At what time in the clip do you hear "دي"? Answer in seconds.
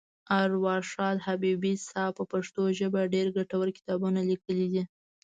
4.73-4.83